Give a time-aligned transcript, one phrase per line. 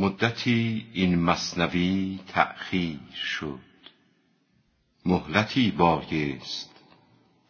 [0.00, 3.58] مدتی این مصنوی تأخیر شد.
[5.06, 6.70] مهلتی بایست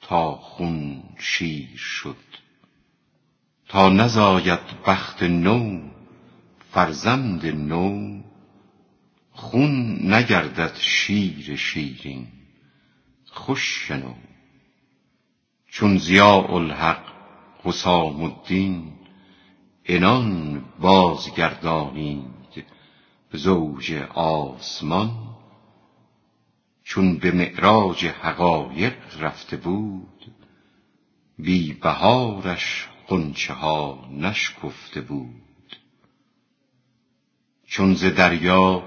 [0.00, 2.16] تا خون شیر شد.
[3.68, 5.90] تا نزاید بخت نو
[6.70, 8.20] فرزند نو
[9.30, 12.26] خون نگردد شیر شیرین.
[13.26, 14.14] خوش شنو.
[15.68, 17.04] چون ضیاء الحق
[17.64, 18.92] حسام الدین
[19.88, 22.39] عنان بازگردانید
[23.32, 25.36] زوج آسمان
[26.84, 30.34] چون به معراج حقایق رفته بود
[31.38, 35.76] بی بهارش غنچه ها نشکفته بود.
[37.66, 38.82] چون ز دریا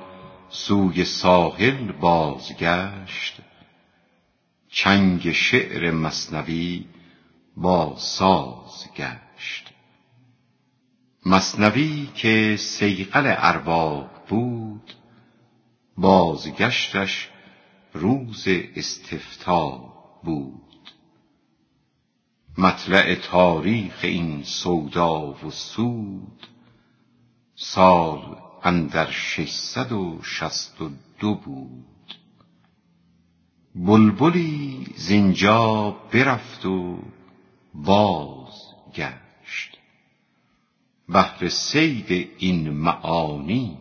[0.50, 3.42] سوی ساحل بازگشت
[4.70, 6.86] چنگ شعر مثنوی
[7.58, 9.74] با ساز گشت.
[11.26, 14.94] مثنوی که صیقل ارواح بود
[15.98, 17.30] بازگشتش
[17.94, 19.94] روز استفتاح
[20.24, 20.62] بود.
[22.58, 26.48] مطلع تاریخ این سودا و سود
[27.56, 31.86] سال اندر ششصد و شصت و دو بود.
[33.76, 36.98] بلبلی زینجا برفت و
[37.74, 39.23] بازگشت.
[41.14, 43.78] بهر صید این معانی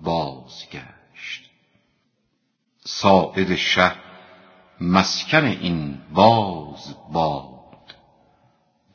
[0.00, 1.50] بازگشت.
[2.84, 3.92] ساعد شه
[4.80, 7.94] مسکن این باز باد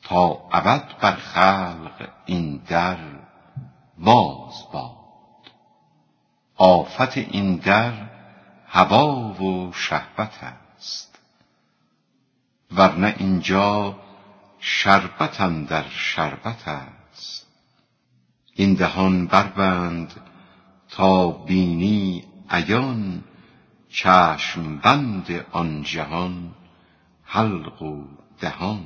[0.02, 2.98] تا ابد بر خلق این در
[3.98, 4.92] باز باد.
[6.56, 7.92] آفت این در
[8.66, 10.44] هوا و شهوت
[10.76, 11.18] است
[12.72, 13.98] ورنه اینجا
[14.58, 17.41] شربت اندر شربت است.
[18.54, 20.12] این دهان بربند
[20.88, 23.24] تا بینی عیان
[23.88, 26.54] چشم بند آن جهان
[27.22, 28.04] حلق و
[28.40, 28.84] دهان.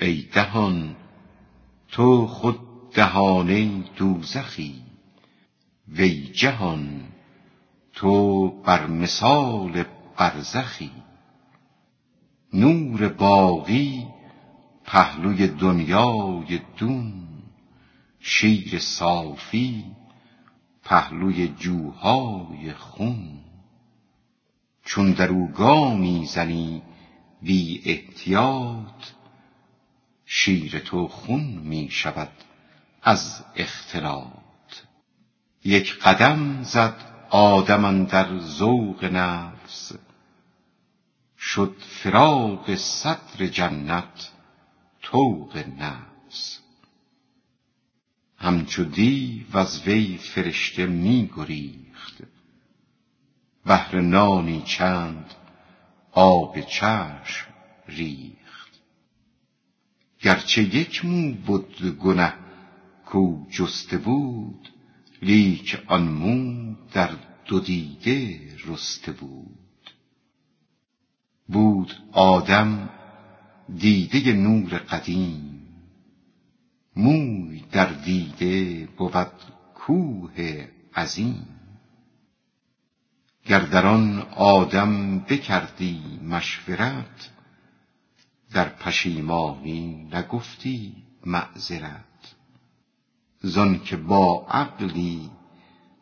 [0.00, 0.96] ای دهان
[1.88, 2.58] تو خود
[2.94, 4.82] دهانه دوزخی.
[5.88, 7.00] وی جهان
[7.92, 9.84] تو بر مثال
[10.18, 10.90] برزخی.
[12.54, 14.06] نور باقی
[14.84, 17.31] پهلوی دنیای دون.
[18.22, 19.84] شیر صافی
[20.84, 23.38] پهلوی جوهای خون
[24.84, 26.82] چون در او گامی زنی
[27.42, 29.04] بی احتیاط
[30.26, 32.30] شیر تو خون می شود
[33.02, 34.32] از اختلاط.
[35.64, 36.96] یک قدم زد
[37.30, 39.92] آدم اندر ذوق نفس
[41.38, 44.30] شد فراق صدر جنت
[45.02, 46.61] طوق نفس.
[48.42, 52.22] همچو دیو از وی فرشته می گریخت.
[53.66, 55.26] بهر نانی چند
[56.12, 57.46] آب چشم
[57.88, 58.80] ریخت.
[60.20, 62.34] گرچه یک مو بد گنه
[63.06, 64.68] کاو جسته بود
[65.22, 67.10] لیک آن مو در
[67.46, 69.90] دو دیده رسته بود.
[71.48, 72.90] بود آدم
[73.76, 75.61] دیده نور قدیم
[77.72, 79.32] در دیده بود
[79.74, 81.46] کوه عظیم.
[83.44, 87.30] گر در آن آدم بکردی مشورت
[88.52, 90.94] در پشیمانی نگفتی
[91.26, 92.34] معذرت.
[93.40, 95.30] زانک با عقلی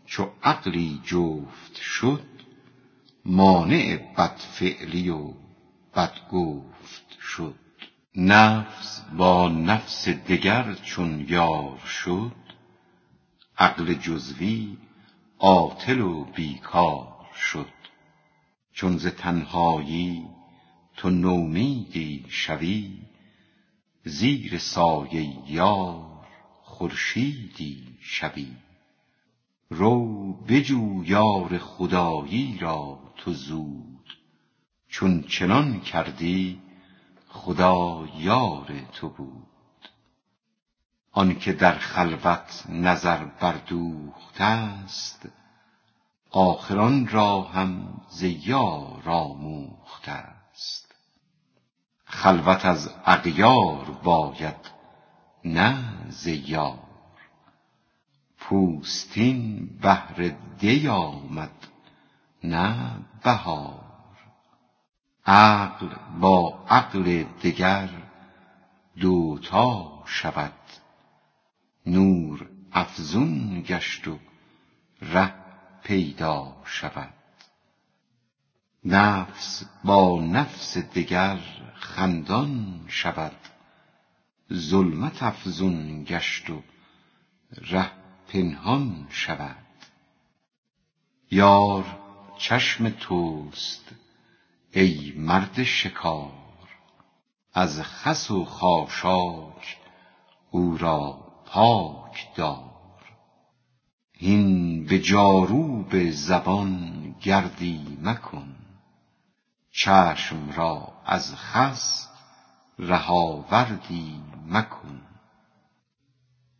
[0.06, 2.26] چو عقلی جفت شد
[3.24, 5.32] مانع بدفعلی و
[5.94, 7.69] بدگفت شد.
[8.16, 12.32] نفس با نفس دگر چون یار شد
[13.58, 14.78] عقل جزوی
[15.38, 17.72] عاطل و بی کار شد.
[18.72, 20.24] چون ز تنهایی
[20.96, 22.98] تو نومیدی شوی
[24.04, 26.26] زیر سایه یار
[26.62, 28.56] خورشیدی شوی.
[29.70, 34.16] رو بجو یار خدایی را تو زود
[34.88, 36.60] چون چنان کردی
[37.32, 39.46] خدا یار تو بود.
[41.12, 45.28] آنک در خلوت نظر بردوخته است
[46.30, 50.94] آخر آن را هم ز یار آموخته است.
[52.04, 54.70] خلوت از اغیار باید
[55.44, 56.78] نه ز یار.
[58.38, 61.66] پوستین بهر دی آمد
[62.44, 63.89] نه بهار.
[65.26, 65.88] عقل
[66.20, 67.90] با عقل دگر
[69.00, 70.52] دوتا شود.
[71.86, 74.18] نور افزون گشت و
[75.02, 75.34] ره
[75.82, 77.14] پیدا شود.
[78.84, 81.38] نفس با نفس دگر
[81.74, 83.36] خندان شود.
[84.52, 86.62] ظلمت افزون گشت و
[87.70, 87.90] ره
[88.28, 89.66] پنهان شود.
[91.30, 91.84] یار
[92.38, 93.84] چشم توست
[94.72, 96.32] ای مرد شکار
[97.52, 99.78] از خس و خاشاک
[100.50, 102.70] او را پاک دار.
[104.12, 108.56] هین به جاروب زبان گردی مکن
[109.70, 112.08] چشم را از خس
[112.78, 115.00] رهاوردی مکن.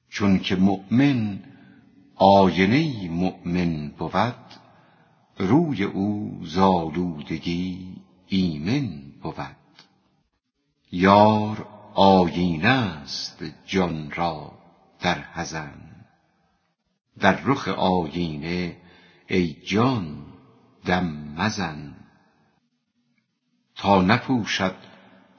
[0.08, 1.44] چونک مؤمن
[2.16, 4.34] آینه مؤمن بود
[5.38, 7.99] روی او ز آلودگی
[8.32, 9.56] ایمن بود.
[10.92, 14.52] یار آیینه است جان را
[15.00, 16.06] در حزن.
[17.18, 18.76] در رخ آیینه
[19.26, 20.26] ای جان
[20.84, 21.04] دم
[21.36, 21.96] مزن.
[23.76, 24.76] تا نپوشد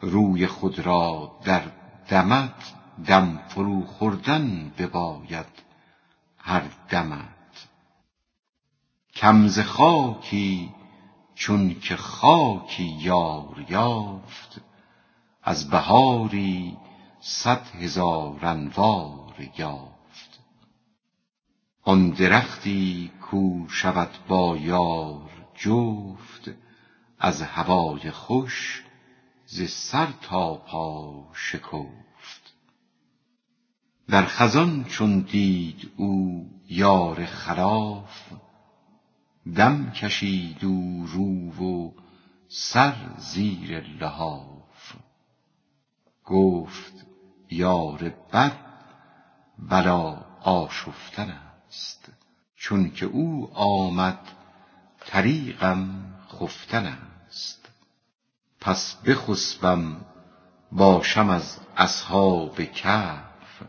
[0.01, 1.63] روی خود را در
[2.09, 2.73] دمت
[3.07, 5.45] دم فرو خوردن بباید
[6.37, 7.67] هر دمت.
[9.15, 10.80] کم ز خاکی
[11.41, 14.61] چونک خاکی یار یافت
[15.43, 16.77] از بهاری
[17.21, 20.39] صد هزار انوار یافت.
[21.83, 26.51] آن درختی کو شود با یار جفت
[27.19, 28.83] از هوای خوش
[29.45, 32.53] ز سر تا پا شکفت.
[34.07, 38.31] در خزان چون دید او یار خلاف
[39.45, 41.91] دم کشید او رو و
[42.47, 44.95] سر زیر لحاف.
[46.25, 47.05] گفت
[47.49, 48.57] یار بد
[49.59, 50.11] بلا
[50.41, 52.11] آشفتن است.
[52.55, 54.19] چونک او آمد
[54.99, 57.69] طریقم خفتن است.
[58.59, 60.05] پس بخسبم
[60.71, 63.63] باشم از اصحاب کهف.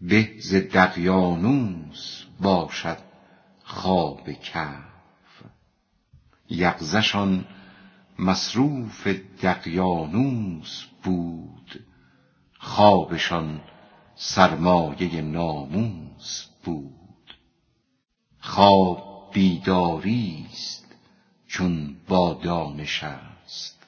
[0.00, 3.09] به ز دقیانوس باشد
[3.70, 5.42] خواب کهف
[6.48, 7.44] یقظه شان
[8.18, 9.06] مصروف
[9.42, 11.84] دقیانوس بود.
[12.58, 13.60] خوابشان
[14.14, 17.34] سرمایه ناموس بود.
[18.40, 20.86] خواب بیداریست
[21.46, 23.86] چون با دانش است.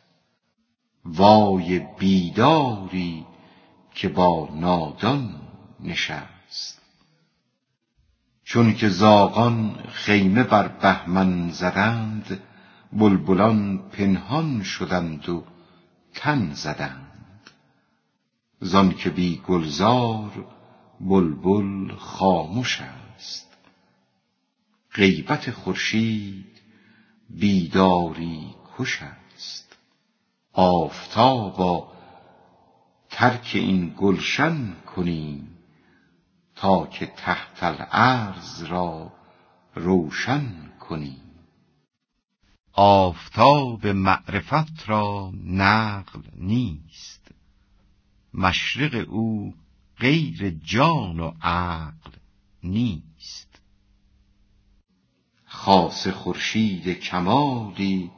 [1.05, 3.27] وای بیداری
[3.95, 5.41] که با نادان
[5.81, 6.82] نشست.
[8.53, 12.41] چونک زاغان خیمه بر بهمن زدند
[12.93, 15.45] بلبلان پنهان شدند و
[16.15, 17.51] تن زدند.
[18.61, 20.31] زانک بی گلزار
[21.01, 23.57] بلبل خامش است.
[24.95, 26.61] غیبت خورشید
[27.31, 29.77] بیداری کش است.
[30.53, 31.93] آفتابا
[33.11, 35.52] ترک این گلشن کنیم.
[36.63, 39.13] تا که تحت الارض را
[39.75, 41.23] روشن کنیم
[42.73, 47.29] آفتاب معرفت را نقل نیست.
[48.35, 49.55] مشرق او
[49.99, 52.11] غیر جان و عقل
[52.63, 53.61] نیست.
[55.45, 58.11] خاصه خورشید کمالی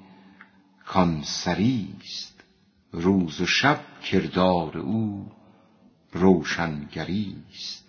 [0.86, 2.44] کان سریست.
[2.92, 5.32] روز و شب کردار او
[6.12, 7.83] روشنگریست.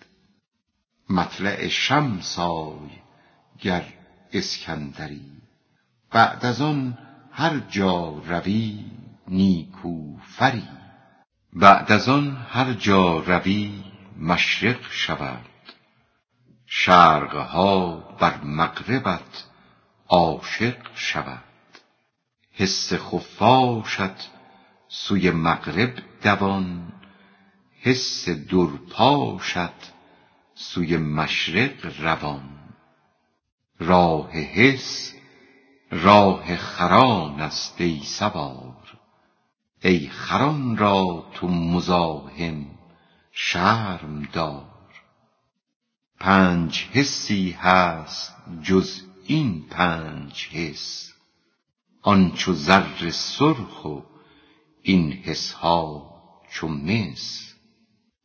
[1.10, 2.90] مطلع شمس آی
[3.60, 3.84] گر
[4.32, 5.30] اسکندری.
[6.10, 6.98] بعد از آن
[7.32, 8.84] هر جا روی
[9.28, 10.68] نیکوفری
[11.52, 13.84] بعد از آن هر جا روی
[14.18, 15.44] مشرق شود.
[16.66, 19.44] شرق ها بر مغربت
[20.08, 21.42] عاشق شود.
[22.52, 24.30] حس خفاشت
[24.88, 26.92] سوی مغرب دوان
[27.80, 29.95] حس درپاشت
[30.58, 32.48] سوی مشرق روان.
[33.78, 35.14] راه حس
[35.90, 38.98] راه خران است ای سوار.
[39.82, 42.66] ای خران را تو مزاحم
[43.32, 44.92] شرم دار.
[46.20, 51.12] پنج حسی هست جز این پنج حس.
[52.02, 54.00] آن چو زر سرخ و
[54.82, 56.12] این حس ها
[56.50, 57.54] چو مس.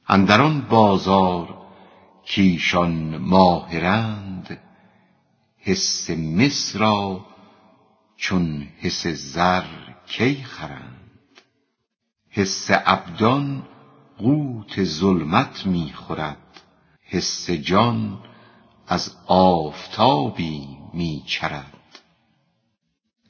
[0.07, 1.60] اندر آن بازار
[2.35, 4.59] کایشان ماهرند
[5.57, 7.25] حس مس را
[8.17, 9.65] چون حس زر
[10.07, 11.11] کی خرند.
[12.29, 13.63] حس ابدان
[14.17, 16.61] قوت ظلمت می خورد
[17.03, 18.19] حس جان
[18.87, 21.77] از آفتابی می چرد.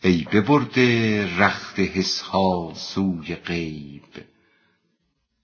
[0.03, 4.03] ای ببرده رخت حسها سوی غیب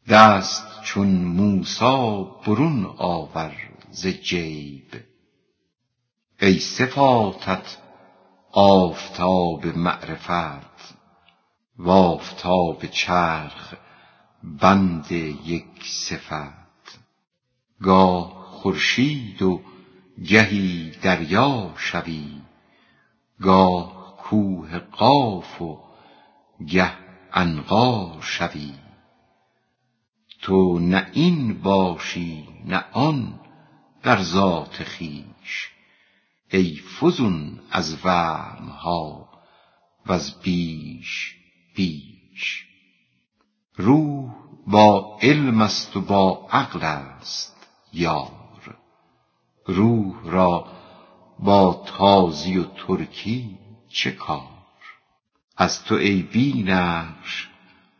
[0.10, 3.56] دست چون موسی برون آور
[3.92, 5.04] ز جیب.
[6.42, 7.78] ای صفاتت
[8.52, 10.96] آفتاب معرفت
[11.78, 13.74] و آفتاب چرخ
[14.44, 17.00] بند یک صفت.
[17.82, 19.62] گاه خورشید و
[20.26, 22.42] گهی دریا شوی
[23.42, 25.80] گاه کوه قاف و
[26.68, 26.92] گه
[27.34, 28.87] عنقا شوی.
[30.48, 33.40] تو نه این باشی نه آن
[34.04, 35.72] در ذات خویش
[36.52, 39.30] ای فزون از وهم ها
[40.06, 41.36] وز بیش
[41.76, 42.66] بیش
[43.76, 44.36] روح
[44.68, 48.78] با علم است و با عقل است یار.
[49.66, 50.68] روح را
[51.40, 53.58] با تازی و ترکی
[53.90, 54.64] چه کار؟
[55.58, 57.48] از تو ای بی نقش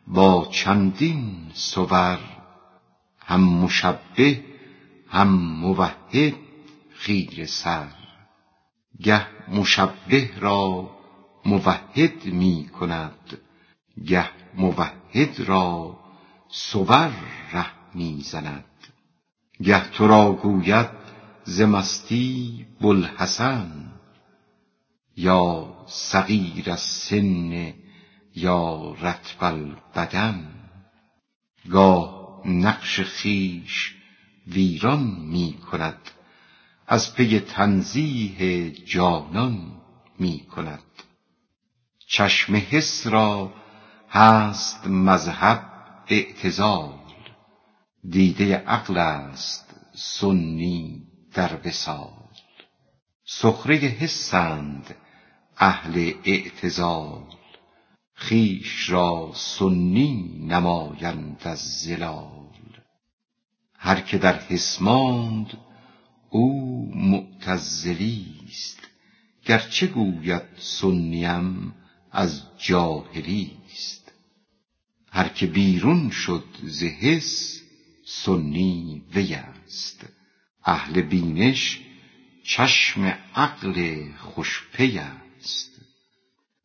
[0.06, 2.37] با چندین صور
[3.28, 4.44] هم مشبه
[5.08, 6.34] هم موحد
[6.90, 7.88] خیره سر.
[9.00, 10.90] گه مشبه را
[11.44, 13.38] موحد می کند
[14.06, 15.98] گه موحد را
[16.48, 17.12] صور
[17.52, 18.64] ره می زند.
[19.62, 20.90] گه تو را گوید
[21.44, 23.92] ز مستی بوالحسن
[25.16, 27.74] یا صغیر السن
[28.34, 30.54] یا رطب البدن.
[31.70, 32.17] گاه
[32.48, 33.94] نقش خویش
[34.46, 36.10] ویران می کند
[36.86, 39.72] از پی تنزیه جانان
[40.18, 40.82] می کند
[42.06, 43.52] چشم حس را
[44.10, 45.64] هست مذهب
[46.08, 46.98] اعتزال.
[48.10, 51.02] دیده عقل است سنی
[51.34, 52.12] در وصال.
[53.24, 54.94] سخره حسند
[55.58, 57.37] اهل اعتزال.
[58.18, 62.48] خویش را سنی نمایند از ضلال
[63.74, 65.58] هر که در حس ماند
[66.30, 68.78] او معتزلیست
[69.44, 71.74] گرچه گوید سنیم
[72.12, 74.12] از جاهلیست
[75.10, 77.62] هر که بیرون شد ز حس
[78.04, 80.06] سنی ویست
[80.64, 81.80] اهل بینش
[82.44, 85.77] چشم عقل خوش پیست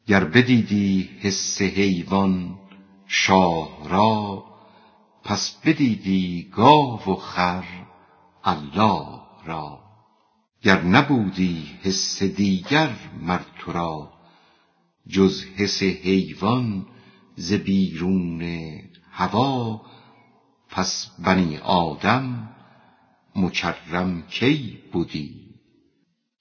[0.08, 2.60] گر بدیدی حس حیوان
[3.08, 4.44] شاه را
[5.24, 7.64] پس بدیدی گاو و خر
[8.44, 9.80] الله را.
[10.62, 14.14] گر نبودی حس دیگر مر تو را
[15.08, 16.86] جز حس حیوان
[17.36, 18.42] ز بیرون
[19.12, 19.82] هوا
[20.70, 22.50] پس بنی آدم
[23.36, 25.44] مکرم کی بدی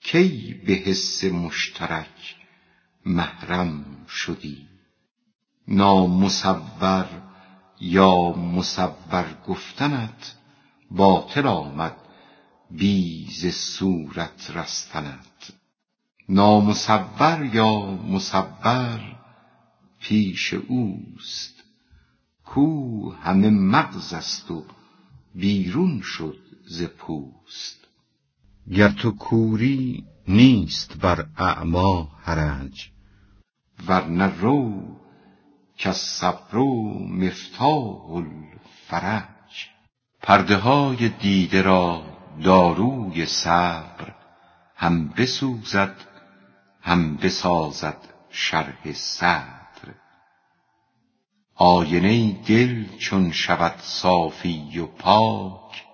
[0.01, 2.42] کی به حس مشترک
[3.07, 4.67] محرم شدی.
[5.69, 7.09] نامصور
[7.81, 10.37] یا مصور گفتنت
[10.91, 11.97] باطل آمد
[12.71, 15.53] بی ز صورت رستنت.
[16.29, 19.01] نامصور یا مصور
[20.01, 21.63] پیش اوست
[22.45, 24.65] کو همه مغز است و
[25.35, 27.89] بیرون شد ز پوست.
[28.73, 32.91] گر تو کوری نیست بر اعمی حرج.
[33.87, 34.83] ور نه رو
[35.85, 36.59] کالصبر
[37.09, 39.69] مفتاح الفرج.
[40.23, 42.05] پرده های دیده را
[42.45, 44.15] داروی صبر
[44.77, 45.97] هم بسوزد
[46.83, 47.99] هم بسازد
[48.31, 49.95] شرح صدر.
[51.55, 55.85] آینه دل چون شود صافی و پاک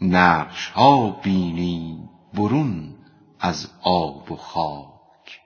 [0.00, 2.95] نقش ها بینی برون
[3.40, 5.40] از آب و خاک.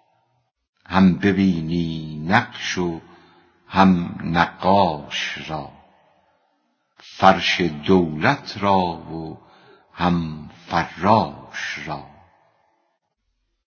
[0.86, 3.00] هم ببینی نقش و
[3.66, 5.70] هم نقاش را.
[6.96, 9.38] فرش دولت را و
[9.92, 12.04] هم فراش را.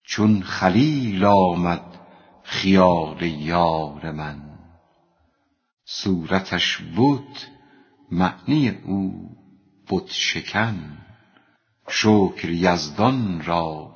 [0.04, 2.00] چون خلیل آمد
[2.44, 4.60] خیال یار من
[5.86, 7.48] صورتش بت
[8.12, 9.30] معنی او
[9.90, 10.98] بت شکن.
[11.90, 13.96] شکر یزدان را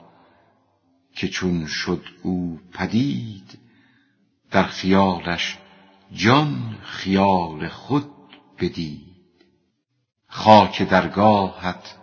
[1.17, 3.59] که چون شد او پدید
[4.51, 5.57] در خیالش
[6.12, 8.12] جان خیال خود
[8.59, 9.45] بدید.
[10.27, 11.95] خاک درگاهت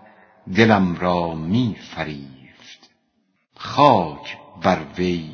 [0.55, 2.91] دلم را می فریفت
[3.57, 5.31] خاک بر وی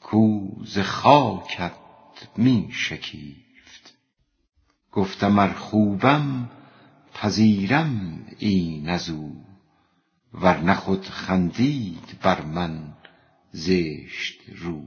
[0.00, 1.72] کو ز خاکت
[2.36, 3.94] می شکیفت
[4.92, 6.50] گفتم ار خوبم
[7.14, 9.10] پذیرم این از
[10.34, 12.94] ورنه خود خندید بر من
[13.50, 14.82] زشت رو.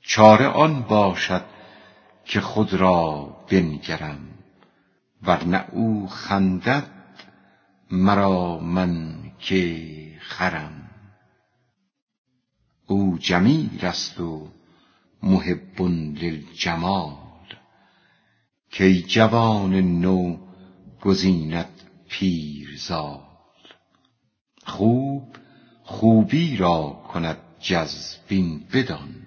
[0.00, 1.44] چاره آن باشد
[2.24, 4.28] که خود را بنگرم
[5.22, 6.90] ورنه او خندد
[7.90, 10.90] مرا من که خرم.
[12.86, 14.48] او جمیل است و
[15.22, 17.16] محب للجمال.
[18.70, 20.36] کی جوان نو
[21.00, 21.68] گزیند
[22.08, 23.31] پیرزال
[24.72, 25.36] خوب
[25.82, 29.26] خوبی را کند جذب این بدان.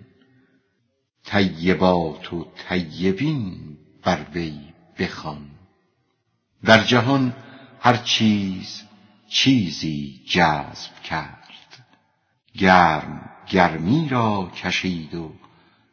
[1.24, 4.60] طیبات و طیبین بر وی
[5.00, 5.50] بخوان.
[6.64, 7.36] در جهان
[7.80, 8.82] هر چیز
[9.28, 11.86] چیزی جذب کرد.
[12.54, 15.32] گرم گرمی را کشید و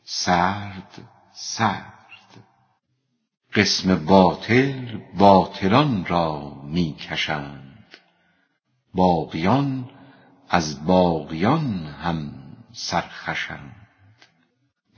[0.05, 2.45] سرد سرد.
[3.55, 7.72] قسم باطل باطلان را می کشند
[8.95, 9.91] باقیان
[10.49, 12.33] از باقیان هم
[12.73, 13.83] سرخوشند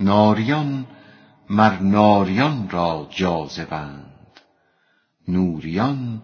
[0.01, 0.87] ناریان
[1.51, 4.41] مر ناریان را جاذبند.
[5.29, 6.23] نوریان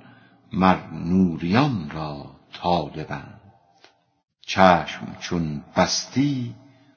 [0.53, 3.41] مر نوریان را طالبند.
[4.47, 6.55] چشم چون بستی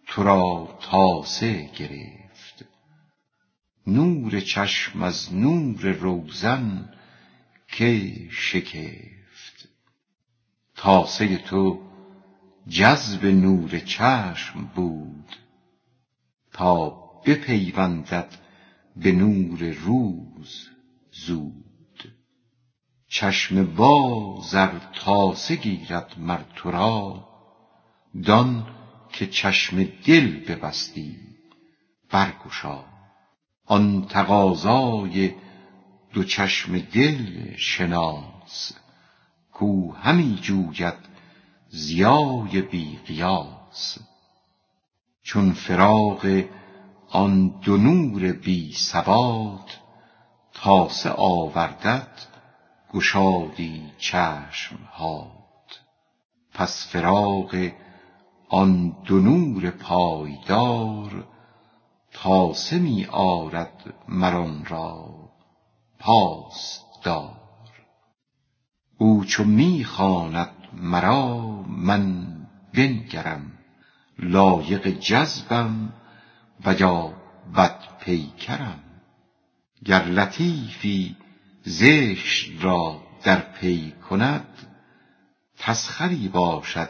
[0.08, 2.66] تو را تاسه گرفت.
[3.88, 6.90] نور چشم از نور روزن
[7.72, 9.23] کی شکفت؟
[10.84, 11.80] تاسه تو
[12.68, 15.36] جذب نور چشم بود
[16.54, 16.90] تا
[17.26, 18.36] بپیوندد
[18.96, 20.70] به نور روز
[21.12, 22.14] زود.
[23.10, 27.28] چشم باز ار تاسه گیرد مر تو را
[28.26, 28.68] دان
[29.14, 31.18] که چشم دل ببستی
[32.12, 32.86] برگشا.
[33.66, 35.36] آن تقاضای
[36.14, 38.83] دو چشم دل شناس.
[39.54, 40.98] کو همی جوید
[41.72, 43.98] ضیای بی قیاس.
[45.24, 46.26] چون فراق
[47.10, 49.80] آن دو نور بی ثبات
[50.54, 52.28] تاسه آوردت
[52.94, 55.82] گشادی چشمهات
[56.54, 57.56] پس فراق
[58.50, 61.28] آن دو نور پایدار
[62.14, 65.10] تاسه می آرد مر آن را
[66.00, 67.43] پاس دار
[68.98, 72.28] او چو می خواند مرا من
[72.74, 73.52] بنگرم
[74.20, 75.94] لایق جذبم
[76.66, 77.14] و یا
[77.56, 78.80] بدپیکرم
[79.86, 81.16] گر لطیفی
[81.64, 84.48] زشت را در پی کند
[85.58, 86.90] تسخری باشد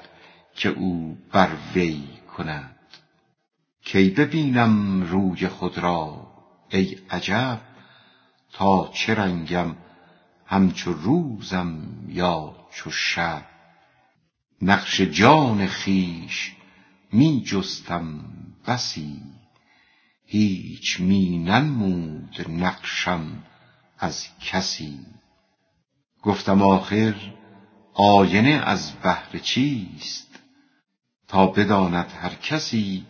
[0.56, 2.04] که او بر وی
[2.38, 2.76] کند.
[3.86, 6.28] کی ببینم روی خود را
[6.70, 7.62] ای عجب
[8.54, 9.76] تا چه رنگم
[10.54, 13.46] همچو روزم یا چو شب.
[14.62, 16.56] نقش جان خویش
[17.12, 18.20] می جستم
[18.68, 19.22] بسی.
[20.26, 23.44] هیچ می ننمود نقشم
[24.00, 25.00] از کسی.
[26.22, 27.16] گفتم آخر
[27.94, 30.40] آینه از بهر چیست؟
[31.28, 33.06] تا بداند هر کسی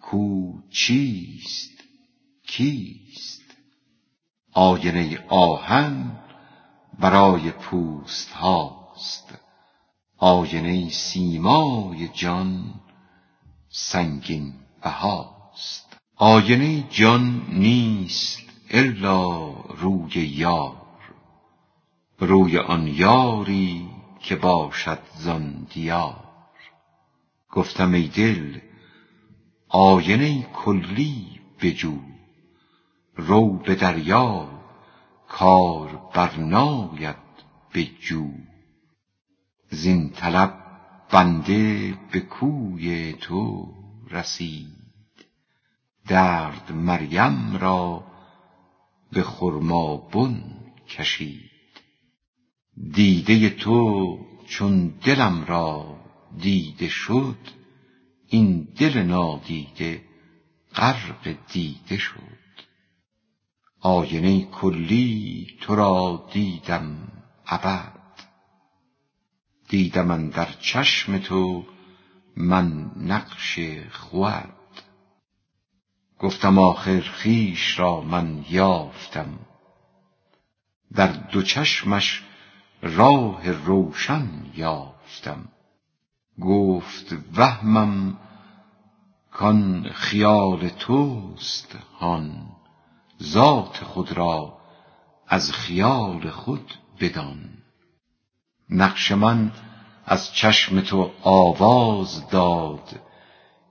[0.00, 1.72] کو چیست
[2.46, 3.42] کیست؟
[4.52, 6.21] آینه آهن
[6.98, 9.38] برای پوست هاست.
[10.18, 12.74] آینه سیمای جان
[13.68, 14.52] سنگین
[14.82, 15.96] بهاست.
[16.16, 18.38] آینه جان نیست
[18.70, 20.76] الا روی یار.
[22.18, 23.88] روی آن یاری
[24.20, 26.16] که باشد زان دیار.
[27.50, 28.60] گفتم ای دل
[29.68, 31.98] آینه کلی بجو.
[33.16, 34.51] رو به دریا
[35.32, 37.16] کار برناید
[37.72, 38.28] به جو.
[39.70, 40.58] زین طلب
[41.10, 43.66] بنده به کوی تو
[44.10, 45.26] رسید.
[46.08, 48.04] درد مریم را
[49.12, 50.42] به خرمابن
[50.88, 51.50] کشید.
[52.92, 55.96] دیده تو چون دلم را
[56.38, 57.38] دیده شد
[58.28, 60.04] این دل نادیده
[60.74, 62.41] غرق دیده شد.
[63.84, 67.08] آینه کلی تو را دیدم
[67.46, 67.92] ابد.
[69.68, 71.64] دیدم اندر چشم تو
[72.36, 73.58] من نقش
[73.90, 74.54] خود
[76.18, 79.38] گفتم آخر خویش را من یافتم.
[80.94, 82.22] در دو چشمش
[82.82, 85.48] راه روشن یافتم.
[86.40, 88.18] گفت وهمم
[89.30, 92.61] کان خیال توست هان.
[93.22, 94.58] ذات خود را
[95.28, 97.50] از خیال خود بدان.
[98.70, 99.52] نقش من
[100.04, 103.00] از چشم تو آواز داد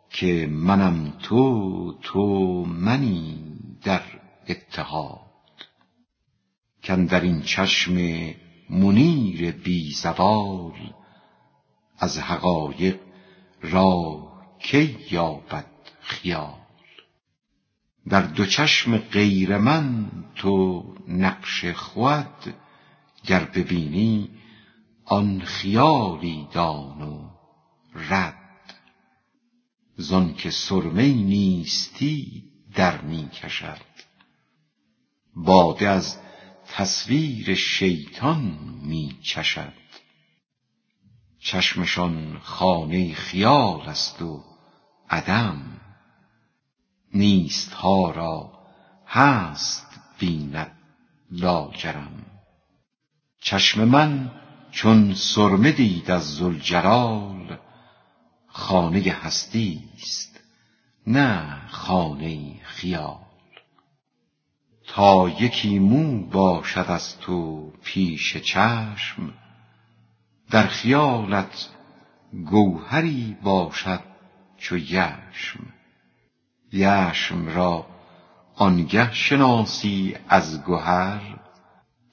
[0.10, 2.26] که منم تو تو
[2.66, 3.40] منی
[3.84, 4.02] در
[4.50, 5.22] اتحاد.
[7.10, 7.94] در این چشم
[8.70, 10.94] منیر بی زوال
[12.00, 13.00] از حقایق
[13.62, 15.66] راه کی یابد
[16.02, 16.61] خیال؟
[18.10, 22.54] در دو چشم غیر من تو نقش خود
[23.26, 24.30] گر ببینی
[25.06, 27.30] آن خیالی دان و
[27.96, 28.38] رد.
[29.96, 32.44] زانک سرمه نیستی
[32.76, 33.82] در می کشد.
[35.36, 36.18] باده از
[36.68, 39.74] تصویر شیطان می چشد.
[41.40, 44.44] چشمشان خانه خیال است و
[45.10, 45.81] عدم.
[47.14, 48.52] نیست ها را
[49.08, 49.88] هست
[50.20, 50.72] بیند
[51.32, 52.26] لاجرم.
[53.42, 54.32] چشم من
[54.72, 57.58] چون سرمه دید از ذوالجلال
[58.48, 60.40] خانه هستی است
[61.08, 63.18] نه خانه خیال.
[64.88, 69.34] تا یکی مو باشد از تو پیش چشم
[70.50, 71.70] در خیالت
[72.46, 74.00] گوهری باشد
[74.58, 75.81] چو یشم.
[76.74, 77.86] یشم را
[78.56, 81.40] آنگه شناسی از گهر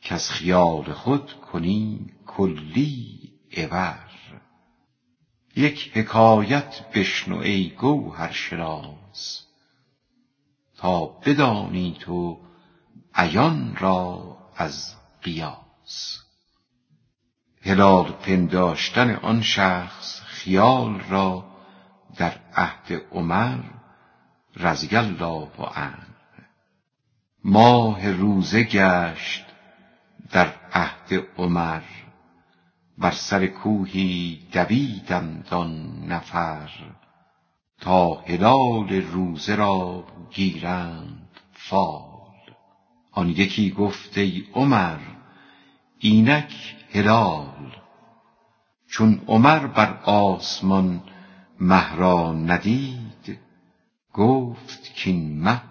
[0.03, 4.09] کز خیال خود کنی کلی عبر.
[5.57, 9.47] یک حکایت بشنو ای گوهرشناس
[10.77, 12.41] تا بدانی تو
[13.15, 16.23] عیان را از قیاس.
[17.63, 21.45] هلال پنداشتن آن شخص خیال را
[22.17, 23.78] در عهد عمر
[24.59, 26.07] رضی الله عنه
[27.45, 29.45] ماه روزه گشت
[30.31, 31.83] در عهد عمر.
[32.99, 36.71] بر سر کوهی دویدند آن نفر.
[37.81, 42.55] تا هلال روزه را گیرند فال.
[43.13, 44.99] آن یکی گفت ای عمر
[45.99, 47.77] اینک هلال.
[48.91, 51.03] چون عمر بر آسمان
[51.61, 53.08] مه را ندید
[54.19, 55.63] گفت کاین مه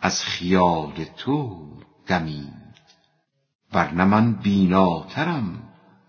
[0.00, 1.66] از خیال تو
[2.06, 2.76] دمید
[3.72, 5.62] ورنه من بیناترم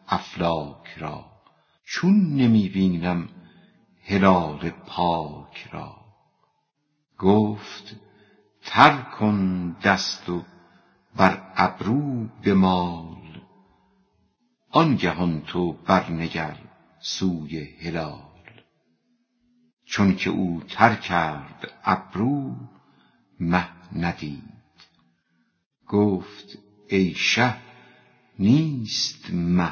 [0.08, 1.26] افلاک را.
[1.86, 3.30] چون نمی بینم
[4.04, 5.96] هلال پاک را.
[7.20, 7.96] گفت
[8.62, 10.44] تر کن دست و
[11.16, 13.42] بر ابرو بمال
[14.72, 16.58] آنگهان تو برنگر
[17.00, 18.27] سوی هلال.
[19.90, 22.56] چونک او تر کرد ابرو
[23.40, 24.54] مه ندید.
[25.88, 27.56] گفت ای شه
[28.40, 29.72] نیست مه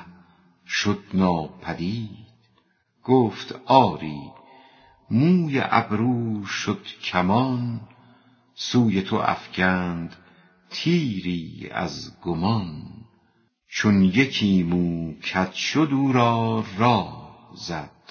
[0.68, 2.28] شد ناپدید.
[3.04, 4.22] گفت آری
[5.12, 7.82] موی ابرو شد کمان
[8.54, 10.16] سوی تو افکند
[10.70, 12.84] تیری از گمان.
[13.68, 18.05] چون یکی مو کج شد او را راه زد.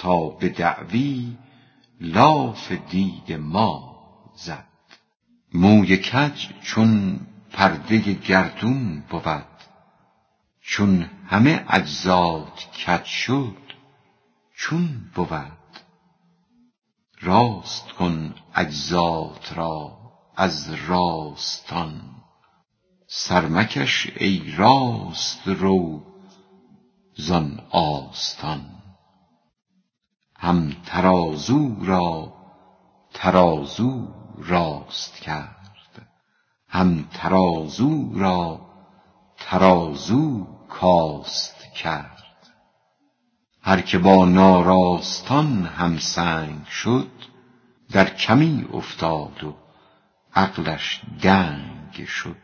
[0.00, 1.36] تا به دعوی
[2.00, 4.00] لاف دید ما
[4.34, 4.66] زد.
[5.54, 7.20] موی کج چون
[7.52, 9.46] پرده گردون بود.
[10.60, 13.56] چون همه اجزات کج شد
[14.56, 15.58] چون بود.
[17.20, 19.98] راست کن اجزات را
[20.36, 22.02] از راستان.
[23.06, 26.02] سر مکش ای راست رو
[27.16, 28.79] زان آستان.
[30.40, 32.32] هم ترازو را
[33.14, 36.06] ترازو راست کرد.
[36.68, 38.60] هم ترازو را
[39.38, 42.50] ترازو کاست کرد.
[43.62, 47.10] هر که با ناراستان همسنگ شد
[47.90, 49.54] در کمی افتاد و
[50.34, 52.36] عقلش دنگ شد.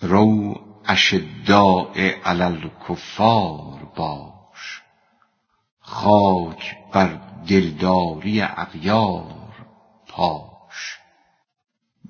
[0.00, 0.54] رو
[0.86, 1.94] اشداء
[2.24, 4.39] علی الکفار باش
[5.90, 9.66] خاک بر دلداری اغیار
[10.08, 10.98] پاش.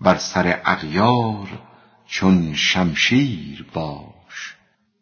[0.00, 1.48] بر سر اغیار
[2.06, 4.56] چون شمشیر باش.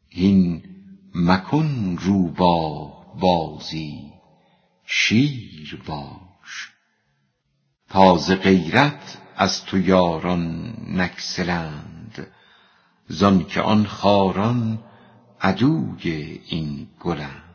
[0.09, 0.63] هین
[1.15, 4.13] مکن روباه بازی
[4.87, 6.73] شیر باش.
[7.89, 12.27] تا ز غیرت از تو یاران نگسلند
[13.09, 14.79] زانک آن خاران
[15.41, 17.48] عدوی این گلند.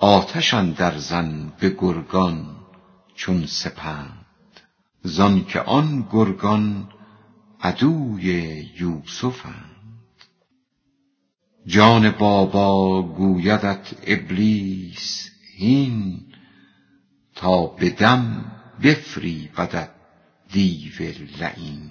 [0.00, 2.56] آتش اندر زن به گرگان
[3.14, 4.26] چون سپند.
[5.02, 6.88] زانک آن گرگان
[7.60, 8.24] عدوی
[8.80, 9.76] یوسفند.
[11.66, 16.20] جان بابا گویدت ابلیس هین
[17.34, 19.90] تا به دم بفریبدت
[20.52, 21.90] دیو لعین.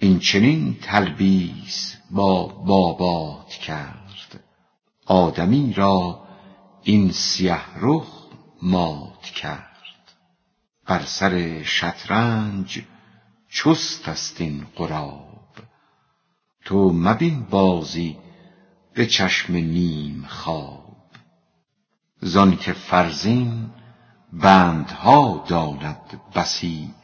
[0.00, 4.44] این چنین تلبیس با بابات کرد.
[5.06, 6.22] آدمی را
[6.82, 8.28] این سیه رخ
[8.62, 9.68] مات کرد.
[10.86, 12.82] بر سر شطرنج
[13.48, 15.48] چست است این غراب
[16.64, 18.18] تو مبین بازی
[18.94, 20.96] به چشم نیم خواب.
[22.20, 23.70] زانک فرزین
[24.32, 26.94] بندها داند بسی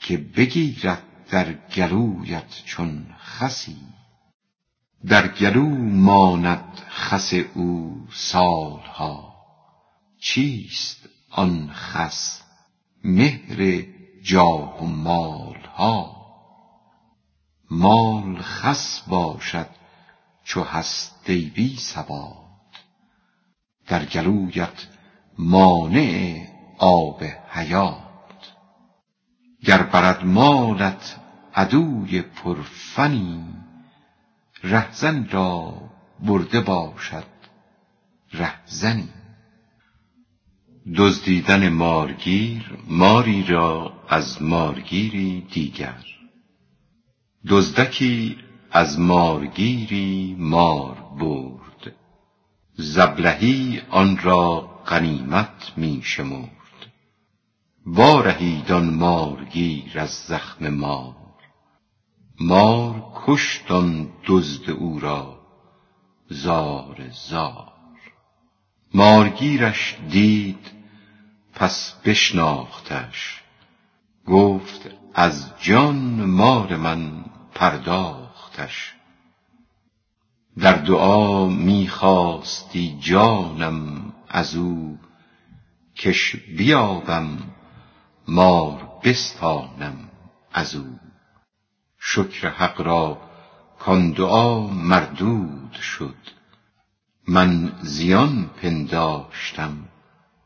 [0.00, 3.93] که بگیرد در گلویت چون خسی.
[5.08, 9.34] در گلو ماند خس او سالها.
[10.20, 12.42] چیست آن خس
[13.04, 13.84] مهر
[14.22, 16.16] جاه و مالها؟
[17.70, 19.66] مال خس باشد
[20.44, 22.34] چو هست ای بی ثبات
[23.86, 24.86] در گلویت
[25.38, 26.46] مانع
[26.78, 28.04] آب حیات.
[29.64, 31.16] گر برد مالت
[31.54, 33.63] عدوی پرفنی
[34.64, 35.74] رهزن را
[36.20, 37.24] برده باشد.
[38.32, 39.08] رهزنی.
[40.96, 46.04] دزدیدن مارگیر ماری را از مارگیری دیگر.
[47.48, 48.36] دزدکی
[48.70, 51.94] از مارگیری مار برد.
[52.74, 52.98] ز
[53.90, 56.50] آن را غنیمت می شمرد.
[57.86, 61.23] وارهید آن مارگیر از زخم مار.
[62.40, 65.40] مار کشت آن دزد او را
[66.28, 67.72] زار زار.
[68.94, 70.70] مارگیرش دید
[71.54, 73.40] پس بشناختش.
[74.26, 78.94] گفت از جان مار من پرداختش.
[80.58, 84.98] در دعا می خواستی جانم از او
[85.96, 87.38] کش بیابم
[88.28, 90.10] مار بستانم
[90.52, 91.03] از او.
[92.06, 93.18] شکر حق را
[93.78, 96.16] کان دعا مردود شد.
[97.28, 99.88] من زیان پنداشتم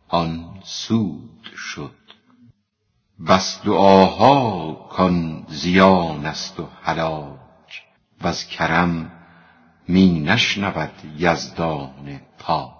[0.08, 1.94] آن سود شد.
[3.28, 7.82] بس دعاها کان زیان است و هلاک
[8.22, 9.12] وز کرم
[9.88, 12.77] می نشنود یزدان پاک.